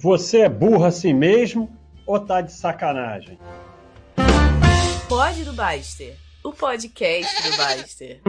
[0.00, 3.36] Você é burro assim mesmo ou tá de sacanagem?
[5.08, 8.20] Pode do Baster, o podcast do Baster.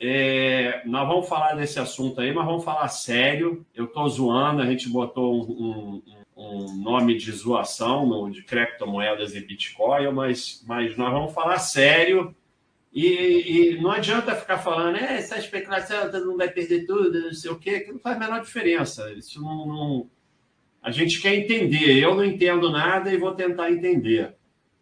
[0.00, 3.64] É, nós vamos falar desse assunto aí, mas vamos falar sério.
[3.72, 6.02] Eu tô zoando, a gente botou um,
[6.36, 11.60] um, um nome de zoação no, de criptomoedas e Bitcoin, mas, mas nós vamos falar
[11.60, 12.34] sério.
[12.92, 13.06] E,
[13.76, 17.50] e, não adianta ficar falando, é, essa especulação todo mundo vai perder tudo, não sei
[17.50, 19.10] o quê, que não faz a menor diferença.
[19.12, 20.10] Isso não, não,
[20.82, 21.98] A gente quer entender.
[21.98, 24.34] Eu não entendo nada e vou tentar entender.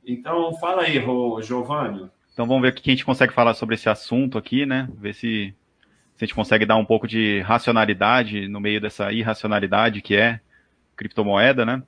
[0.04, 1.00] Então, fala aí,
[1.42, 2.10] Giovanni.
[2.32, 4.88] Então vamos ver o que a gente consegue falar sobre esse assunto aqui, né?
[4.96, 5.54] Ver se,
[6.16, 10.40] se a gente consegue dar um pouco de racionalidade no meio dessa irracionalidade que é
[10.96, 11.82] criptomoeda, né?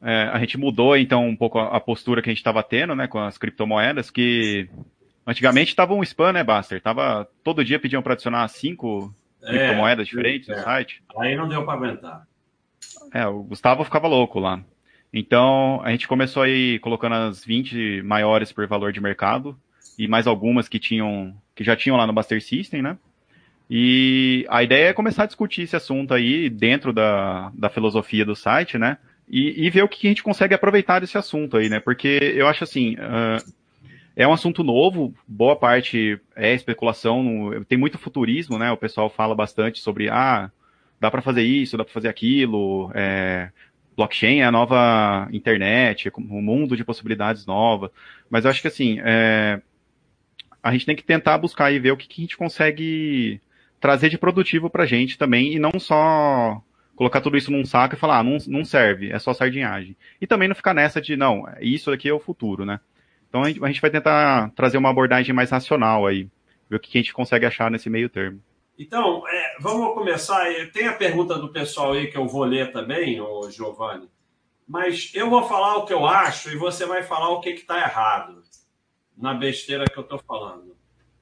[0.00, 3.08] É, a gente mudou então um pouco a, postura que a gente estava tendo, né,
[3.08, 4.68] com as criptomoedas, que
[5.28, 6.80] Antigamente tava um spam, né, Baster?
[6.80, 10.56] Tava, todo dia pediam para adicionar cinco é, criptomoedas diferentes é.
[10.56, 11.02] no site.
[11.18, 12.26] Aí não deu para aguentar.
[13.12, 14.64] É, o Gustavo ficava louco lá.
[15.12, 19.54] Então, a gente começou aí colocando as 20 maiores por valor de mercado
[19.98, 22.96] e mais algumas que tinham que já tinham lá no Buster System, né?
[23.68, 28.34] E a ideia é começar a discutir esse assunto aí dentro da, da filosofia do
[28.34, 28.96] site, né?
[29.28, 31.80] E, e ver o que a gente consegue aproveitar desse assunto aí, né?
[31.80, 33.57] Porque eu acho assim, uh,
[34.18, 38.72] é um assunto novo, boa parte é especulação, tem muito futurismo, né?
[38.72, 40.50] O pessoal fala bastante sobre, ah,
[40.98, 43.52] dá para fazer isso, dá para fazer aquilo, é,
[43.96, 47.92] blockchain é a nova internet, um mundo de possibilidades nova.
[48.28, 49.62] Mas eu acho que assim, é,
[50.60, 53.40] a gente tem que tentar buscar e ver o que, que a gente consegue
[53.80, 56.60] trazer de produtivo para a gente também, e não só
[56.96, 59.96] colocar tudo isso num saco e falar, ah, não, não serve, é só sardinhagem.
[60.20, 62.80] E também não ficar nessa de, não, isso aqui é o futuro, né?
[63.28, 66.28] Então a gente, vai tentar trazer uma abordagem mais racional aí,
[66.68, 68.42] ver o que a gente consegue achar nesse meio termo.
[68.78, 70.46] Então, é, vamos começar.
[70.72, 74.08] Tem a pergunta do pessoal aí que eu vou ler também, ô Giovanni.
[74.66, 77.78] Mas eu vou falar o que eu acho e você vai falar o que está
[77.80, 78.42] errado
[79.16, 80.76] na besteira que eu estou falando.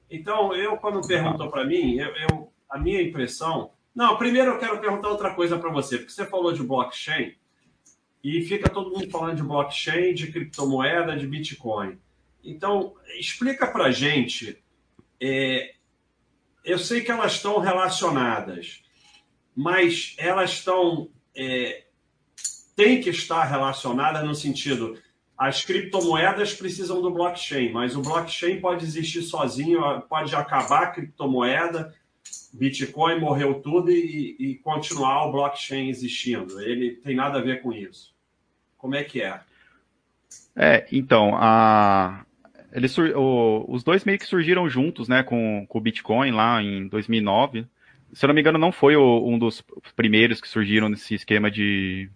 [0.09, 3.71] Então, eu, quando perguntou para mim, eu, eu, a minha impressão.
[3.95, 7.33] Não, primeiro eu quero perguntar outra coisa para você, porque você falou de blockchain
[8.23, 11.97] e fica todo mundo falando de blockchain, de criptomoeda, de Bitcoin.
[12.43, 14.61] Então, explica para gente.
[15.21, 15.73] É,
[16.63, 18.83] eu sei que elas estão relacionadas,
[19.55, 21.09] mas elas estão.
[21.35, 21.83] É,
[22.75, 24.99] tem que estar relacionadas no sentido.
[25.37, 31.93] As criptomoedas precisam do blockchain, mas o blockchain pode existir sozinho, pode acabar a criptomoeda,
[32.57, 36.59] Bitcoin morreu tudo e, e continuar o blockchain existindo.
[36.59, 38.15] Ele tem nada a ver com isso.
[38.77, 39.39] Como é que é?
[40.55, 42.25] É, então, a,
[42.73, 46.87] eles, o, os dois meio que surgiram juntos, né, com, com o Bitcoin lá em
[46.87, 47.65] 2009.
[48.11, 49.63] Se eu não me engano, não foi o, um dos
[49.95, 52.09] primeiros que surgiram nesse esquema de,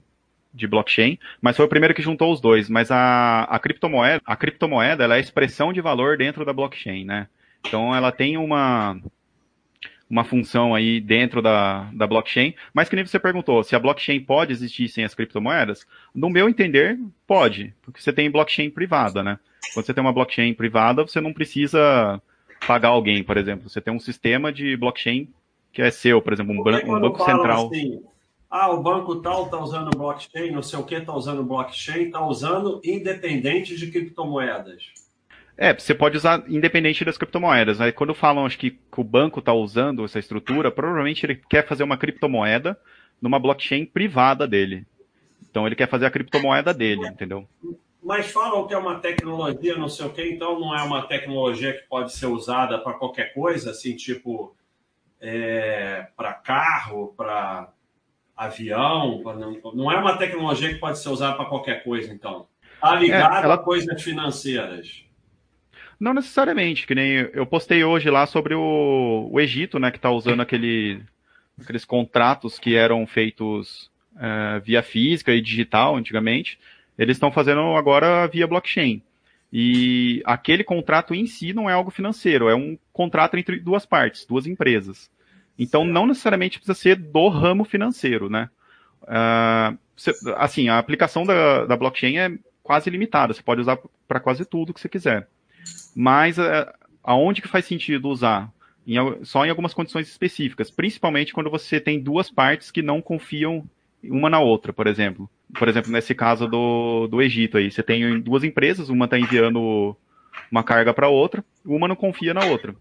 [0.51, 2.67] de blockchain, mas foi o primeiro que juntou os dois.
[2.67, 7.05] Mas a, a criptomoeda, a criptomoeda, ela é a expressão de valor dentro da blockchain,
[7.05, 7.27] né?
[7.65, 8.99] Então ela tem uma
[10.11, 14.19] uma função aí dentro da, da blockchain, mas que nem você perguntou, se a blockchain
[14.19, 19.39] pode existir sem as criptomoedas, no meu entender, pode, porque você tem blockchain privada, né?
[19.73, 22.21] Quando você tem uma blockchain privada, você não precisa
[22.67, 23.69] pagar alguém, por exemplo.
[23.69, 25.29] Você tem um sistema de blockchain
[25.71, 27.67] que é seu, por exemplo, um, um banco central.
[27.67, 28.03] Assim,
[28.49, 32.19] ah, o banco tal está usando blockchain, não sei o que está usando blockchain, está
[32.25, 34.91] usando independente de criptomoedas.
[35.61, 37.79] É, você pode usar independente das criptomoedas.
[37.79, 41.67] Aí quando falam acho que, que o banco está usando essa estrutura, provavelmente ele quer
[41.67, 42.75] fazer uma criptomoeda
[43.21, 44.87] numa blockchain privada dele.
[45.47, 47.47] Então ele quer fazer a criptomoeda dele, entendeu?
[48.01, 51.73] Mas falam que é uma tecnologia, não sei o quê, então não é uma tecnologia
[51.73, 54.55] que pode ser usada para qualquer coisa, assim, tipo
[55.21, 57.69] é, para carro, para
[58.35, 59.21] avião.
[59.21, 62.47] Pra, não, não, é uma tecnologia que pode ser usada para qualquer coisa, então.
[62.73, 63.53] Está ligado é, ela...
[63.53, 65.10] a coisas financeiras.
[66.01, 70.09] Não necessariamente, que nem eu postei hoje lá sobre o, o Egito, né, que está
[70.09, 70.99] usando aquele,
[71.61, 76.57] aqueles contratos que eram feitos é, via física e digital antigamente,
[76.97, 79.03] eles estão fazendo agora via blockchain.
[79.53, 84.25] E aquele contrato em si não é algo financeiro, é um contrato entre duas partes,
[84.25, 85.07] duas empresas.
[85.55, 88.49] Então não necessariamente precisa ser do ramo financeiro, né?
[89.03, 89.77] Uh,
[90.37, 92.31] assim, a aplicação da, da blockchain é
[92.63, 93.77] quase limitada, você pode usar
[94.07, 95.27] para quase tudo que você quiser.
[95.95, 96.71] Mas uh,
[97.03, 98.51] aonde que faz sentido usar?
[98.85, 103.63] Em, só em algumas condições específicas, principalmente quando você tem duas partes que não confiam
[104.03, 105.29] uma na outra, por exemplo.
[105.53, 109.95] Por exemplo, nesse caso do, do Egito aí, você tem duas empresas, uma está enviando
[110.51, 112.75] uma carga para outra, uma não confia na outra.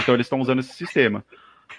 [0.00, 1.24] Então eles estão usando esse sistema.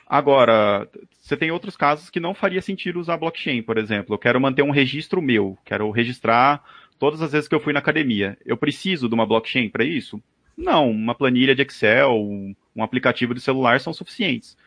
[0.06, 0.88] Agora,
[1.20, 4.14] você tem outros casos que não faria sentido usar blockchain, por exemplo.
[4.14, 6.64] Eu quero manter um registro meu, quero registrar
[7.00, 8.38] todas as vezes que eu fui na academia.
[8.46, 10.22] Eu preciso de uma blockchain para isso?
[10.56, 14.58] Não, uma planilha de Excel, um aplicativo de celular são suficientes.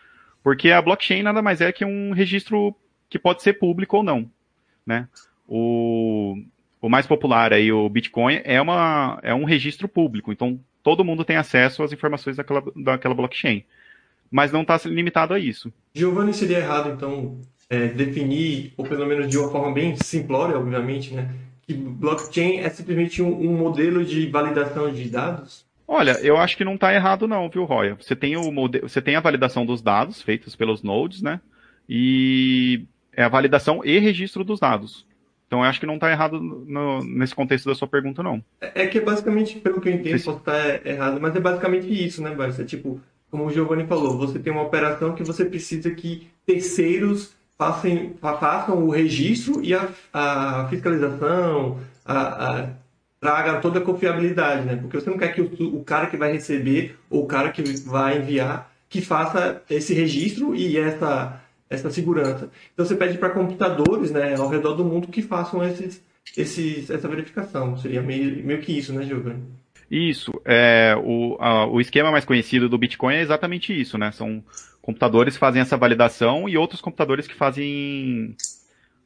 [0.42, 2.74] Porque a blockchain nada mais é que um registro
[3.08, 4.30] que pode ser público ou não.
[4.86, 5.08] Né?
[5.46, 6.36] O,
[6.80, 10.32] o mais popular aí, o Bitcoin, é, uma, é um registro público.
[10.32, 13.64] Então, todo mundo tem acesso às informações daquela, daquela blockchain.
[14.30, 15.72] Mas não está limitado a isso.
[15.92, 21.12] Giovanni, seria errado, então, é, definir, ou pelo menos de uma forma bem simplória, obviamente,
[21.12, 21.34] né,
[21.70, 25.64] que blockchain é simplesmente um, um modelo de validação de dados?
[25.86, 27.96] Olha, eu acho que não está errado não, viu, Roya?
[28.00, 31.40] Você tem o modelo, você tem a validação dos dados feitos pelos nodes, né?
[31.88, 35.06] E é a validação e registro dos dados.
[35.46, 38.42] Então eu acho que não está errado no, nesse contexto da sua pergunta, não.
[38.60, 42.22] É, é que basicamente, pelo que eu entendo, posso estar errado, mas é basicamente isso,
[42.22, 42.62] né, Barça?
[42.62, 43.00] É tipo,
[43.30, 48.84] como o Giovanni falou, você tem uma operação que você precisa que terceiros façam, façam
[48.86, 52.68] o registro e a, a fiscalização, a, a,
[53.20, 54.76] traga toda a confiabilidade, né?
[54.76, 57.62] Porque você não quer que o, o cara que vai receber ou o cara que
[57.82, 62.50] vai enviar que faça esse registro e essa, essa segurança.
[62.72, 66.02] Então você pede para computadores né, ao redor do mundo que façam esses,
[66.34, 67.76] esses, essa verificação.
[67.76, 69.44] Seria meio, meio que isso, né, Giovanni?
[69.90, 70.32] Isso.
[70.44, 74.12] É, o, a, o esquema mais conhecido do Bitcoin é exatamente isso, né?
[74.12, 74.42] São
[74.80, 78.36] computadores que fazem essa validação e outros computadores que fazem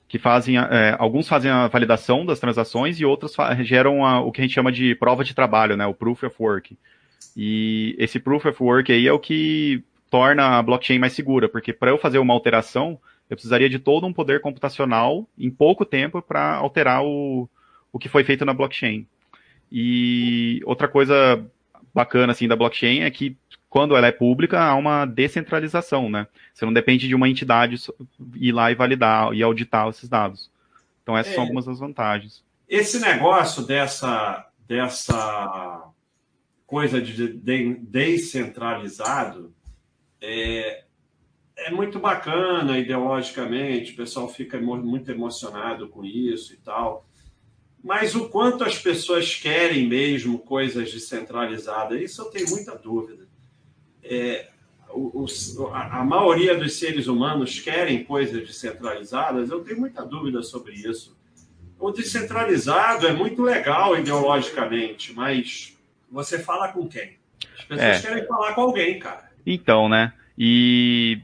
[0.07, 4.43] que fazem é, alguns fazem a validação das transações e outros geram a, o que
[4.43, 5.87] a gente chama de prova de trabalho, né?
[5.87, 6.77] O proof of work.
[7.35, 11.73] E esse proof of work aí é o que torna a blockchain mais segura, porque
[11.73, 16.21] para eu fazer uma alteração, eu precisaria de todo um poder computacional em pouco tempo
[16.21, 17.49] para alterar o,
[17.91, 19.09] o que foi feito na blockchain.
[19.71, 21.45] E outra coisa
[21.95, 23.37] bacana assim da blockchain é que
[23.69, 26.29] quando ela é pública, há uma descentralização, né?
[26.53, 27.77] Você não depende de uma entidade
[28.37, 30.49] ir lá e validar e auditar esses dados.
[31.03, 32.45] Então essas é, são algumas das vantagens.
[32.69, 35.91] Esse negócio dessa dessa
[36.67, 39.53] coisa de, de descentralizado
[40.21, 40.85] é,
[41.57, 47.07] é muito bacana ideologicamente, o pessoal fica muito emocionado com isso e tal.
[47.85, 53.25] Mas o quanto as pessoas querem mesmo coisas descentralizadas, isso eu tenho muita dúvida
[54.05, 54.49] é,
[54.91, 60.43] o, o, a, a, maioria dos seres humanos querem coisas descentralizadas, eu tenho muita dúvida
[60.43, 61.17] sobre isso.
[61.79, 65.77] O descentralizado é muito legal ideologicamente, mas
[66.11, 67.17] você fala com quem?
[67.59, 68.01] As pessoas é.
[68.01, 69.31] querem falar com alguém, cara.
[69.45, 70.13] Então, né?
[70.39, 71.21] E,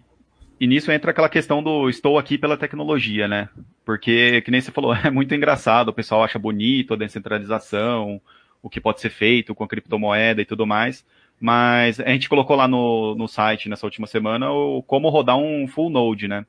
[0.61, 3.49] e nisso entra aquela questão do estou aqui pela tecnologia, né?
[3.83, 8.21] Porque, que nem você falou, é muito engraçado, o pessoal acha bonito a descentralização,
[8.63, 11.03] o que pode ser feito com a criptomoeda e tudo mais.
[11.41, 15.67] Mas a gente colocou lá no, no site nessa última semana o, como rodar um
[15.67, 16.45] full node, né?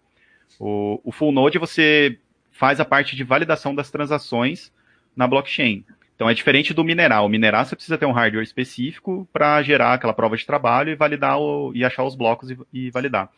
[0.60, 2.20] O, o full node você
[2.52, 4.74] faz a parte de validação das transações
[5.16, 5.86] na blockchain.
[6.14, 7.26] Então é diferente do mineral.
[7.26, 10.96] O mineral você precisa ter um hardware específico para gerar aquela prova de trabalho e
[10.96, 13.30] validar o, e achar os blocos e, e validar.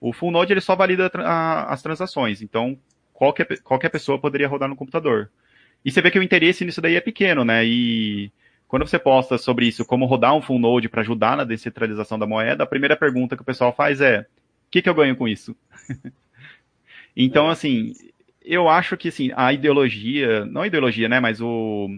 [0.00, 2.42] O full node ele só valida a, as transações.
[2.42, 2.78] Então
[3.16, 5.30] qualquer, qualquer pessoa poderia rodar no computador.
[5.84, 7.64] E você vê que o interesse nisso daí é pequeno, né?
[7.64, 8.30] E
[8.68, 12.26] quando você posta sobre isso, como rodar um full node para ajudar na descentralização da
[12.26, 14.24] moeda, a primeira pergunta que o pessoal faz é: o
[14.70, 15.56] que, que eu ganho com isso?
[17.16, 17.92] então, assim,
[18.44, 21.88] eu acho que assim, a ideologia, não a ideologia, né, mas o,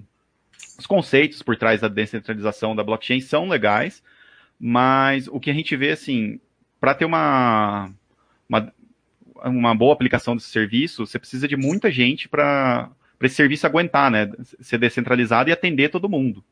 [0.79, 4.03] os conceitos por trás da descentralização da blockchain são legais,
[4.59, 6.41] mas o que a gente vê, assim,
[6.81, 7.91] para ter uma,
[8.49, 8.73] uma,
[9.45, 12.91] uma boa aplicação desse serviço, você precisa de muita gente para
[13.23, 14.31] esse serviço aguentar, né,
[14.61, 16.43] ser descentralizado e atender todo mundo.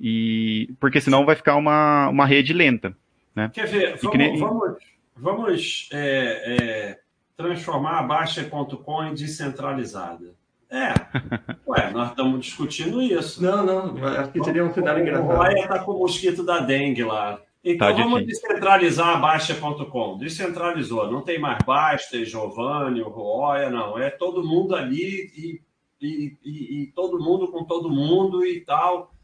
[0.00, 2.96] E, porque senão vai ficar uma, uma rede lenta.
[3.34, 3.50] Né?
[3.52, 4.38] Quer ver, vamos, nem...
[4.38, 4.76] vamos,
[5.16, 6.98] vamos é, é,
[7.36, 10.34] transformar a Baixa.com em descentralizada.
[10.70, 10.92] É,
[11.68, 13.42] ué, nós estamos discutindo isso.
[13.42, 15.30] Não, não, acho que seria um cenário engraçado.
[15.30, 17.40] O Roya está com o mosquito da dengue lá.
[17.64, 18.48] Então tá vamos difícil.
[18.48, 20.18] descentralizar a Baixa.com.
[20.18, 23.98] Descentralizou, não tem mais Basta, Giovanni, o Roya, não.
[23.98, 25.60] É todo mundo ali e,
[26.00, 29.14] e, e, e todo mundo com todo mundo e tal.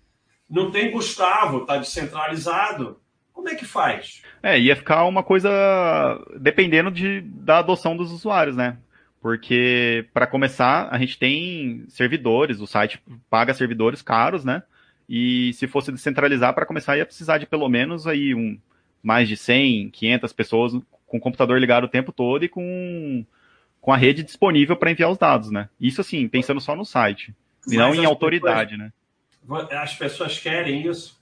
[0.48, 2.98] Não tem Gustavo, tá descentralizado.
[3.32, 4.22] Como é que faz?
[4.42, 5.50] É, ia ficar uma coisa
[6.38, 8.78] dependendo de, da adoção dos usuários, né?
[9.20, 14.62] Porque, para começar, a gente tem servidores, o site paga servidores caros, né?
[15.12, 18.56] E se fosse descentralizar, para começar, ia precisar de pelo menos aí um,
[19.02, 20.72] mais de 100, 500 pessoas
[21.04, 23.26] com o computador ligado o tempo todo e com,
[23.80, 25.68] com a rede disponível para enviar os dados, né?
[25.80, 27.34] Isso, assim, pensando só no site,
[27.66, 28.92] e não em autoridade, né?
[29.72, 31.20] As pessoas querem isso?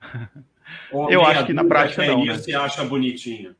[0.90, 2.24] Ou eu acho que na prática não.
[2.24, 2.34] Né?
[2.34, 3.54] Isso e acha bonitinho?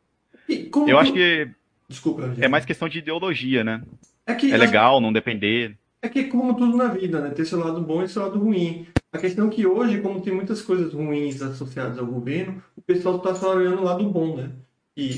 [0.89, 1.49] Eu acho que
[1.89, 3.83] Desculpa, é mais questão de ideologia, né?
[4.27, 5.77] É, que, é legal não depender.
[6.05, 7.31] É que como tudo na vida, né?
[7.31, 8.87] Ter seu lado bom e seu lado ruim.
[9.11, 13.17] A questão é que hoje, como tem muitas coisas ruins associadas ao governo, o pessoal
[13.17, 14.51] está só olhando o lado bom, né?
[14.95, 15.17] E,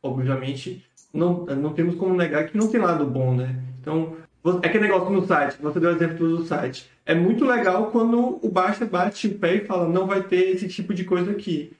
[0.00, 3.60] obviamente, não, não temos como negar que não tem lado bom, né?
[3.80, 4.18] Então,
[4.62, 6.88] é aquele negócio no site, você deu exemplo do site.
[7.04, 10.68] É muito legal quando o Basta bate o pé e fala, não vai ter esse
[10.68, 11.72] tipo de coisa aqui.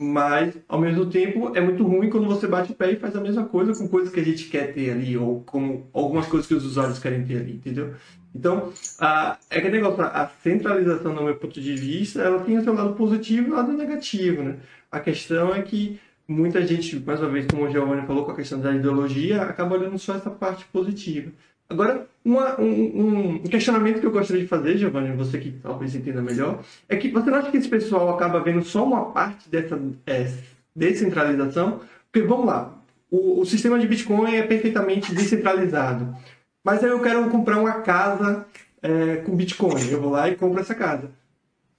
[0.00, 3.20] Mas, ao mesmo tempo, é muito ruim quando você bate o pé e faz a
[3.20, 6.54] mesma coisa com coisas que a gente quer ter ali, ou com algumas coisas que
[6.54, 7.94] os usuários querem ter ali, entendeu?
[8.32, 12.62] Então, a, é que negócio, a centralização, no meu ponto de vista, ela tem o
[12.62, 14.58] seu lado positivo e o lado negativo, né?
[14.90, 18.36] A questão é que muita gente, mais uma vez, como o Giovanni falou, com a
[18.36, 21.32] questão da ideologia, acaba olhando só essa parte positiva.
[21.70, 26.22] Agora, uma, um, um, questionamento que eu gostaria de fazer, Giovanni, você que talvez entenda
[26.22, 29.78] melhor, é que você não acha que esse pessoal acaba vendo só uma parte dessa
[30.06, 30.32] é,
[30.74, 31.80] descentralização?
[32.10, 32.74] Porque, vamos lá,
[33.10, 36.16] o, o, sistema de Bitcoin é perfeitamente descentralizado,
[36.64, 38.46] mas aí eu quero comprar uma casa
[38.82, 41.10] é, com Bitcoin, eu vou lá e compro essa casa.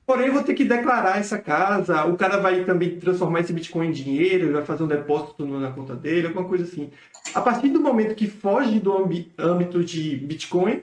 [0.10, 3.89] Porém, eu vou ter que declarar essa casa, o cara vai também transformar esse Bitcoin
[3.89, 6.89] em dinheiro, vai fazer um depósito na conta dele, alguma coisa assim.
[7.32, 8.92] A partir do momento que foge do
[9.38, 10.82] âmbito de Bitcoin,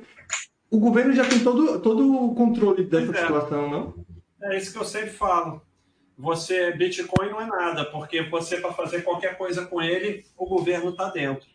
[0.71, 3.21] o governo já tem todo, todo o controle dessa é.
[3.23, 3.95] situação, não?
[4.45, 5.61] É isso que eu sempre falo.
[6.17, 10.91] Você, Bitcoin não é nada, porque você, para fazer qualquer coisa com ele, o governo
[10.91, 11.49] está dentro.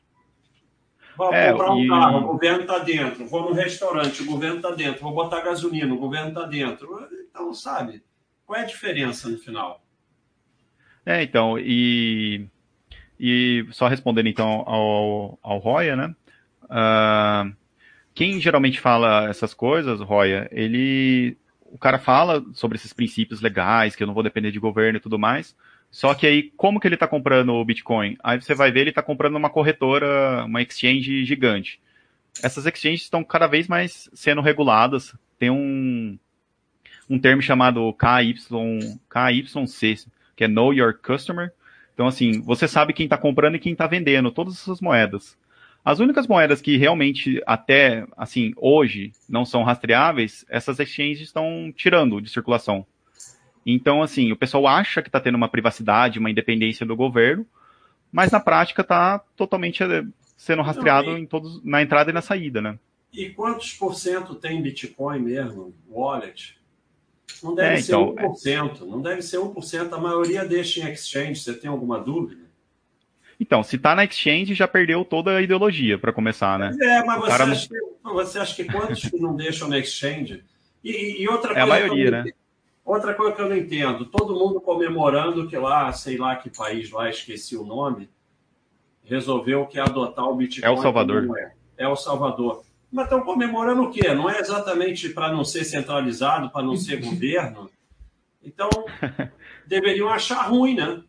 [1.15, 1.87] Vou é, comprar um e...
[1.87, 3.25] carro, o governo está dentro.
[3.27, 5.01] Vou no restaurante, o governo está dentro.
[5.01, 7.07] Vou botar gasolina, o governo está dentro.
[7.41, 8.03] Então, sabe,
[8.45, 9.83] qual é a diferença no final?
[11.03, 12.47] É, então, e,
[13.19, 16.15] e só respondendo então ao, ao Roya, né?
[16.65, 17.53] Uh,
[18.13, 21.35] quem geralmente fala essas coisas, Roya, ele.
[21.65, 25.01] O cara fala sobre esses princípios legais, que eu não vou depender de governo e
[25.01, 25.55] tudo mais,
[25.89, 28.17] só que aí, como que ele está comprando o Bitcoin?
[28.23, 31.81] Aí você vai ver, ele está comprando uma corretora, uma exchange gigante.
[32.43, 35.15] Essas exchanges estão cada vez mais sendo reguladas.
[35.39, 36.19] Tem um,
[37.11, 38.35] um termo chamado KY,
[39.09, 41.51] KYC, que é Know Your Customer.
[41.93, 45.37] Então, assim, você sabe quem está comprando e quem está vendendo todas essas moedas.
[45.83, 52.21] As únicas moedas que realmente, até, assim, hoje, não são rastreáveis, essas exchanges estão tirando
[52.21, 52.85] de circulação.
[53.65, 57.45] Então, assim, o pessoal acha que está tendo uma privacidade, uma independência do governo,
[58.09, 60.05] mas na prática está totalmente eh,
[60.37, 61.21] sendo rastreado Não, e...
[61.21, 62.79] em todos, na entrada e na saída, né?
[63.11, 66.60] E quantos por cento tem Bitcoin mesmo, wallet?
[67.43, 68.85] Não deve é, ser então, 1%, é...
[68.85, 72.41] não deve ser 1%, a maioria deixa em exchange, você tem alguma dúvida?
[73.39, 76.71] Então, se está na exchange, já perdeu toda a ideologia, para começar, né?
[76.79, 80.43] É, mas você, acha que, você, acha que, quantos que não deixam na exchange?
[80.83, 81.59] E, e outra coisa.
[81.59, 82.31] É a maioria, né?
[82.85, 86.91] Outra coisa que eu não entendo, todo mundo comemorando que lá, sei lá que país
[86.91, 88.09] lá, esqueci o nome,
[89.03, 90.67] resolveu que adotar o Bitcoin.
[90.67, 91.37] É o Salvador.
[91.37, 91.53] É.
[91.77, 92.63] é o Salvador.
[92.91, 94.13] Mas estão comemorando o quê?
[94.13, 97.69] Não é exatamente para não ser centralizado, para não ser governo?
[98.43, 98.69] Então,
[99.65, 101.01] deveriam achar ruim, né?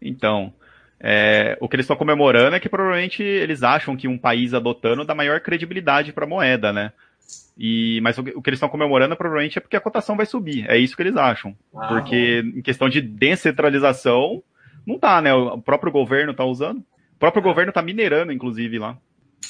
[0.00, 0.52] Então,
[0.98, 5.04] é, o que eles estão comemorando é que provavelmente eles acham que um país adotando
[5.04, 6.92] dá maior credibilidade para a moeda, né?
[7.56, 10.68] E, mas o, o que eles estão comemorando provavelmente é porque a cotação vai subir.
[10.68, 11.56] É isso que eles acham.
[11.74, 12.58] Ah, porque bom.
[12.58, 14.42] em questão de descentralização,
[14.86, 15.32] não tá, né?
[15.32, 16.78] O próprio governo tá usando.
[16.78, 17.44] O próprio é.
[17.44, 18.98] governo tá minerando, inclusive, lá.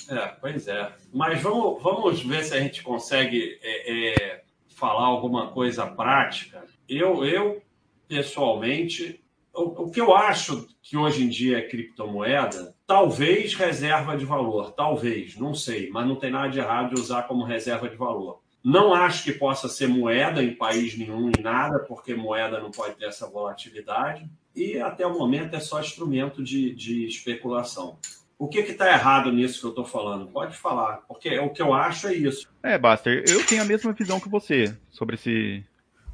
[0.09, 0.93] É, pois é.
[1.12, 6.65] Mas vamos, vamos ver se a gente consegue é, é, falar alguma coisa prática.
[6.88, 7.62] Eu, eu
[8.09, 9.23] pessoalmente,
[9.53, 14.73] o, o que eu acho que hoje em dia é criptomoeda, talvez reserva de valor,
[14.73, 18.41] talvez, não sei, mas não tem nada de errado de usar como reserva de valor.
[18.62, 22.97] Não acho que possa ser moeda em país nenhum, em nada, porque moeda não pode
[22.97, 24.29] ter essa volatilidade.
[24.57, 27.97] E até o momento é só instrumento de, de especulação.
[28.38, 30.26] O que está errado nisso que eu estou falando?
[30.26, 32.47] Pode falar, porque o que eu acho é isso.
[32.62, 35.64] É, Baster, eu tenho a mesma visão que você sobre esse,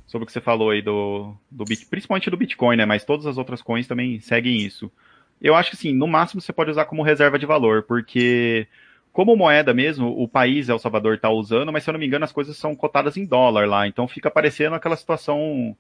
[0.07, 2.87] sobre o que você falou aí do, do Bitcoin, principalmente do Bitcoin, né?
[2.87, 4.91] Mas todas as outras coins também seguem isso.
[5.41, 8.69] Eu acho que sim, no máximo você pode usar como reserva de valor, porque
[9.13, 12.25] como moeda mesmo, o país El Salvador está usando, mas se eu não me engano
[12.25, 15.77] as coisas são cotadas em dólar lá, então fica parecendo aquela situação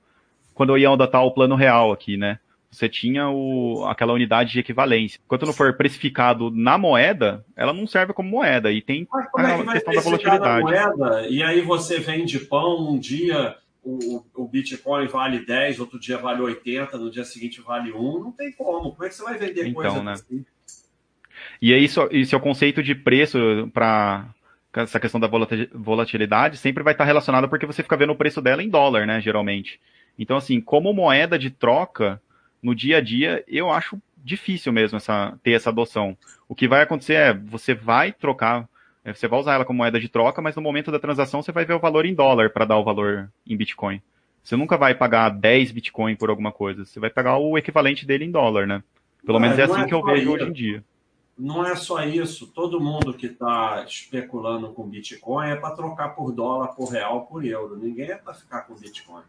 [0.54, 2.40] quando eu ia adotar o plano real aqui, né?
[2.72, 5.20] Você tinha o, aquela unidade de equivalência.
[5.22, 8.72] Enquanto não for precificado na moeda, ela não serve como moeda.
[8.72, 10.64] E tem a questão da volatilidade.
[10.64, 16.16] Moeda, e aí você vende pão um dia o, o Bitcoin vale 10, outro dia
[16.16, 18.92] vale 80, no dia seguinte vale 1, não tem como.
[18.92, 20.12] Como é que você vai vender então, coisa né?
[20.12, 20.44] assim?
[21.60, 23.38] E aí, isso, isso é o conceito de preço
[23.74, 24.28] para
[24.72, 25.28] essa questão da
[25.74, 29.20] volatilidade, sempre vai estar relacionado porque você fica vendo o preço dela em dólar, né,
[29.20, 29.78] geralmente.
[30.18, 32.20] Então, assim, como moeda de troca,
[32.62, 36.16] no dia a dia, eu acho difícil mesmo essa, ter essa adoção.
[36.48, 38.68] O que vai acontecer é, você vai trocar,
[39.04, 41.50] é, você vai usar ela como moeda de troca, mas no momento da transação você
[41.50, 44.00] vai ver o valor em dólar para dar o valor em Bitcoin.
[44.42, 48.24] Você nunca vai pagar 10 Bitcoin por alguma coisa, você vai pagar o equivalente dele
[48.24, 48.82] em dólar, né?
[49.24, 50.84] Pelo menos é assim é que eu vejo hoje em dia.
[51.38, 52.46] Não é só isso.
[52.48, 57.44] Todo mundo que está especulando com Bitcoin é para trocar por dólar, por real, por
[57.44, 57.76] euro.
[57.76, 59.22] Ninguém é para ficar com Bitcoin.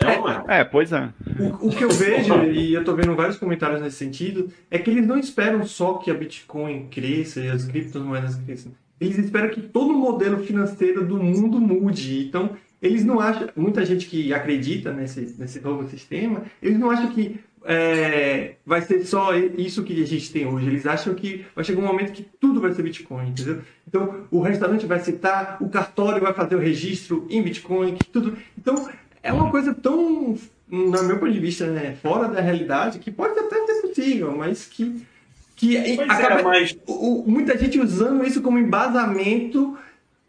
[0.00, 0.60] É, é?
[0.60, 1.12] é pois é.
[1.38, 4.90] O, o, que eu vejo, e eu estou vendo vários comentários nesse sentido, é que
[4.90, 8.72] eles não esperam só que a Bitcoin cresça e as criptomoedas cresçam.
[9.00, 12.24] Eles esperam que todo o modelo financeiro do mundo mude.
[12.26, 17.10] Então, eles não acham, muita gente que acredita nesse, nesse novo sistema, eles não acham
[17.10, 20.66] que é, vai ser só isso que a gente tem hoje.
[20.66, 23.62] Eles acham que vai chegar um momento que tudo vai ser Bitcoin, entendeu?
[23.86, 28.36] Então, o restaurante vai citar, o cartório vai fazer o registro em Bitcoin, tudo.
[28.58, 28.88] Então,
[29.22, 30.36] é uma coisa tão,
[30.68, 34.64] no meu ponto de vista, né, fora da realidade, que pode até ser possível, mas
[34.66, 35.06] que,
[35.54, 36.76] que acaba, é, mas...
[36.86, 39.78] o, muita gente usando isso como embasamento,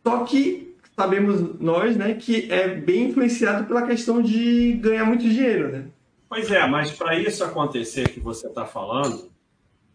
[0.06, 5.72] só que sabemos nós, né, que é bem influenciado pela questão de ganhar muito dinheiro,
[5.72, 5.86] né?
[6.30, 9.32] Pois é, mas para isso acontecer que você está falando,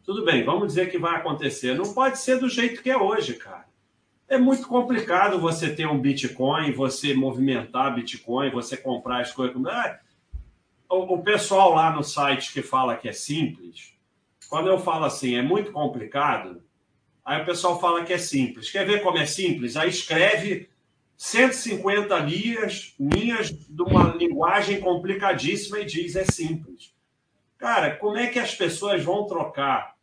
[0.05, 1.75] tudo bem, vamos dizer que vai acontecer.
[1.75, 3.68] Não pode ser do jeito que é hoje, cara.
[4.29, 9.57] É muito complicado você ter um Bitcoin, você movimentar Bitcoin, você comprar as coisas.
[9.65, 10.01] É,
[10.89, 13.95] o pessoal lá no site que fala que é simples,
[14.51, 16.63] quando eu falo assim, é muito complicado,
[17.25, 18.71] aí o pessoal fala que é simples.
[18.71, 19.77] Quer ver como é simples?
[19.77, 20.69] Aí escreve
[21.17, 26.95] 150 linhas, linhas de uma linguagem complicadíssima e diz é simples.
[27.57, 29.97] Cara, como é que as pessoas vão trocar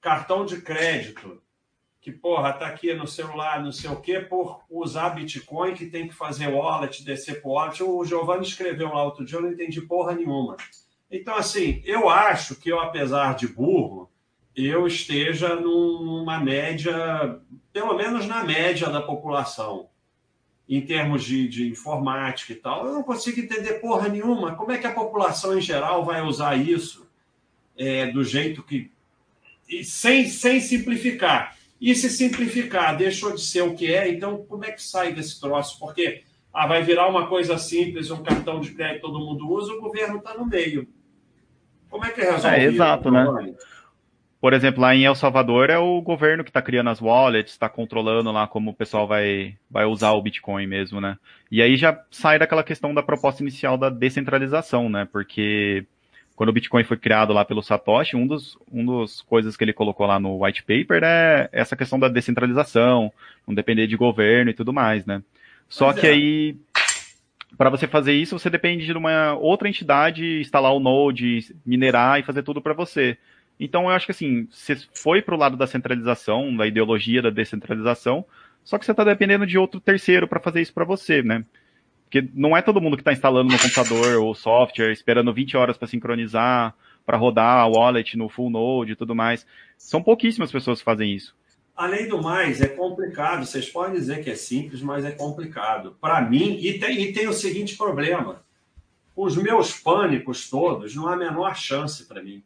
[0.00, 1.42] cartão de crédito
[2.06, 6.06] que, porra, tá aqui no celular, não sei o quê, por usar Bitcoin, que tem
[6.06, 7.82] que fazer wallet, descer pro wallet.
[7.82, 10.56] O Giovanni escreveu lá outro dia, eu não entendi porra nenhuma.
[11.10, 14.08] Então, assim, eu acho que eu, apesar de burro,
[14.54, 17.40] eu esteja numa média,
[17.72, 19.88] pelo menos na média da população,
[20.68, 22.86] em termos de, de informática e tal.
[22.86, 24.54] Eu não consigo entender porra nenhuma.
[24.54, 27.10] Como é que a população em geral vai usar isso
[27.76, 28.92] é, do jeito que.
[29.68, 31.55] E sem, sem simplificar.
[31.80, 35.40] E se simplificar, deixou de ser o que é, então como é que sai desse
[35.40, 35.78] troço?
[35.78, 39.80] Porque ah, vai virar uma coisa simples, um cartão de crédito todo mundo usa, o
[39.80, 40.88] governo está no meio.
[41.90, 43.54] Como é que resolve é, exato, né?
[44.40, 47.68] Por exemplo, lá em El Salvador é o governo que está criando as wallets, está
[47.68, 51.18] controlando lá como o pessoal vai, vai usar o Bitcoin mesmo, né?
[51.50, 55.08] E aí já sai daquela questão da proposta inicial da descentralização, né?
[55.10, 55.86] Porque
[56.36, 59.72] quando o Bitcoin foi criado lá pelo Satoshi, um dos, um dos coisas que ele
[59.72, 63.10] colocou lá no white paper é essa questão da descentralização,
[63.48, 65.22] não depender de governo e tudo mais, né?
[65.66, 66.10] Só que é.
[66.10, 66.56] aí,
[67.56, 72.22] para você fazer isso, você depende de uma outra entidade instalar o Node, minerar e
[72.22, 73.16] fazer tudo para você.
[73.58, 77.30] Então, eu acho que assim, você foi para o lado da centralização, da ideologia da
[77.30, 78.26] descentralização,
[78.62, 81.46] só que você está dependendo de outro terceiro para fazer isso para você, né?
[82.06, 85.76] Porque não é todo mundo que está instalando no computador ou software, esperando 20 horas
[85.76, 86.72] para sincronizar,
[87.04, 89.44] para rodar a wallet no full node e tudo mais.
[89.76, 91.34] São pouquíssimas pessoas que fazem isso.
[91.74, 93.44] Além do mais, é complicado.
[93.44, 95.96] Vocês podem dizer que é simples, mas é complicado.
[96.00, 98.42] Para mim, e tem, e tem o seguinte problema:
[99.14, 102.42] os meus pânicos todos não há a menor chance para mim.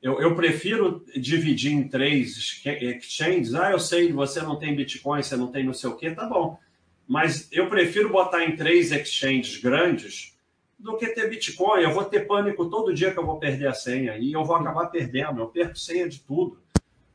[0.00, 3.54] Eu, eu, prefiro dividir em três exchanges.
[3.54, 6.26] Ah, eu sei, você não tem Bitcoin, você não tem não sei o quê, tá
[6.26, 6.58] bom
[7.06, 10.34] mas eu prefiro botar em três exchanges grandes
[10.78, 11.82] do que ter Bitcoin.
[11.82, 14.56] Eu vou ter pânico todo dia que eu vou perder a senha e eu vou
[14.56, 15.40] acabar perdendo.
[15.40, 16.58] Eu perco senha de tudo.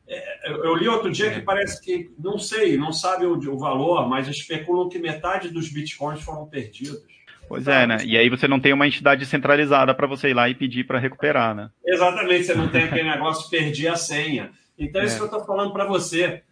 [0.08, 4.10] É, eu li outro dia que parece que, não sei, não sabe o, o valor,
[4.10, 7.04] mas especulam que metade dos bitcoins foram perdidos.
[7.47, 7.97] Pois é, né?
[8.06, 10.99] E aí você não tem uma entidade centralizada para você ir lá e pedir para
[10.99, 11.69] recuperar, né?
[11.86, 14.52] Exatamente, você não tem aquele negócio de perder a senha.
[14.78, 16.43] Então, é isso que eu estou falando para você.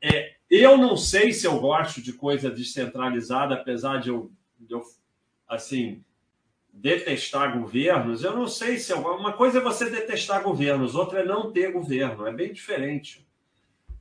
[0.00, 4.82] É, eu não sei se eu gosto de coisa descentralizada, apesar de eu, de eu
[5.48, 6.04] assim,
[6.72, 8.22] detestar governos.
[8.22, 8.98] Eu não sei se eu...
[8.98, 12.26] uma coisa é você detestar governos, outra é não ter governo.
[12.26, 13.26] É bem diferente.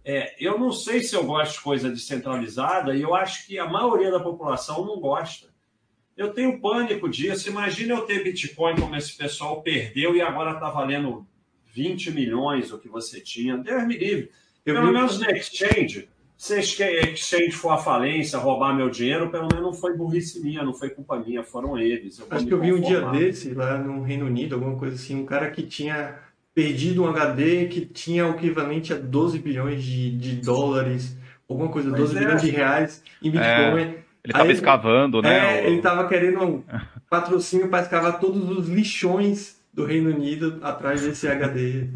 [0.03, 3.67] É, eu não sei se eu gosto de coisa descentralizada e eu acho que a
[3.67, 5.47] maioria da população não gosta.
[6.15, 7.49] Eu tenho pânico disso.
[7.49, 11.27] Imagina eu ter Bitcoin como esse pessoal perdeu e agora está valendo
[11.73, 13.57] 20 milhões o que você tinha.
[13.57, 14.31] Deus me livre.
[14.65, 19.63] Pelo menos no exchange, se a Exchange for à falência, roubar meu dinheiro, pelo menos
[19.63, 22.19] não foi burrice minha, não foi culpa minha, foram eles.
[22.19, 25.15] Eu Acho que eu vi um dia desse, lá no Reino Unido, alguma coisa assim,
[25.15, 26.15] um cara que tinha
[26.53, 31.17] perdido um HD que tinha o equivalente a 12 bilhões de, de dólares,
[31.49, 32.19] alguma coisa, 12 é.
[32.19, 33.81] bilhões de reais em Bitcoin.
[33.81, 35.59] É, ele estava escavando, né?
[35.59, 36.63] É, ele estava querendo um
[37.09, 41.87] patrocínio para escavar todos os lixões do Reino Unido atrás desse HD.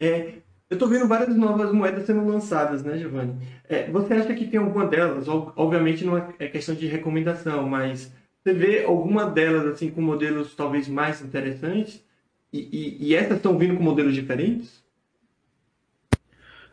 [0.00, 0.34] É,
[0.70, 3.36] eu estou vendo várias novas moedas sendo lançadas, né, Giovanni?
[3.68, 5.28] É, você acha que tem alguma delas?
[5.28, 10.88] Obviamente não é questão de recomendação, mas você vê alguma delas assim com modelos talvez
[10.88, 12.04] mais interessantes?
[12.52, 12.68] E,
[13.00, 14.84] e, e essas estão vindo com modelos diferentes?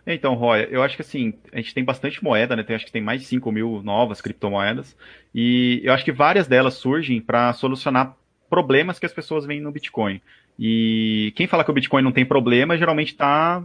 [0.06, 2.64] Então, Roy, eu acho que assim, a gente tem bastante moeda, né?
[2.64, 4.98] Tem, acho que tem mais de 5 mil novas criptomoedas.
[5.34, 8.16] E eu acho que várias delas surgem para solucionar
[8.50, 10.22] problemas que as pessoas veem no Bitcoin.
[10.58, 13.64] E quem fala que o Bitcoin não tem problema, geralmente está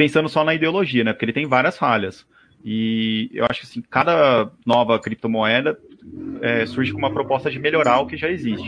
[0.00, 1.12] pensando só na ideologia, né?
[1.12, 2.26] Porque ele tem várias falhas.
[2.64, 5.78] E eu acho que assim, cada nova criptomoeda
[6.40, 8.66] é, surge com uma proposta de melhorar o que já existe.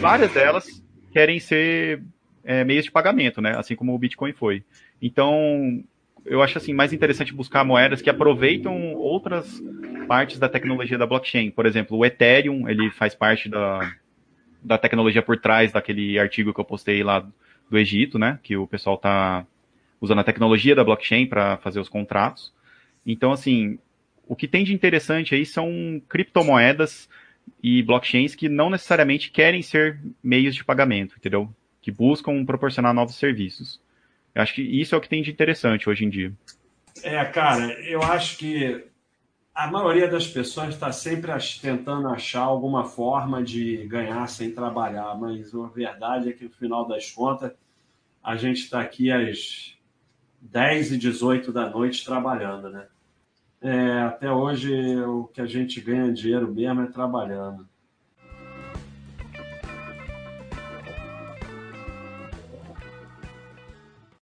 [0.00, 2.02] Várias delas querem ser
[2.42, 3.56] é, meios de pagamento, né?
[3.56, 4.64] Assim como o Bitcoin foi.
[5.00, 5.80] Então,
[6.26, 9.62] eu acho assim mais interessante buscar moedas que aproveitam outras
[10.08, 11.52] partes da tecnologia da blockchain.
[11.52, 13.92] Por exemplo, o Ethereum, ele faz parte da,
[14.60, 17.24] da tecnologia por trás daquele artigo que eu postei lá
[17.70, 18.40] do Egito, né?
[18.42, 19.46] Que o pessoal está
[20.04, 22.52] usando a tecnologia da blockchain para fazer os contratos.
[23.04, 23.78] Então, assim,
[24.26, 27.08] o que tem de interessante aí são criptomoedas
[27.62, 31.52] e blockchains que não necessariamente querem ser meios de pagamento, entendeu?
[31.80, 33.80] Que buscam proporcionar novos serviços.
[34.34, 36.32] Eu acho que isso é o que tem de interessante hoje em dia.
[37.02, 38.84] É, cara, eu acho que
[39.54, 45.54] a maioria das pessoas está sempre tentando achar alguma forma de ganhar sem trabalhar, mas
[45.54, 47.52] a verdade é que no final das contas
[48.22, 49.73] a gente está aqui às
[50.44, 52.86] 10 e 18 da noite trabalhando, né?
[53.62, 57.66] É, até hoje o que a gente ganha dinheiro mesmo é trabalhando.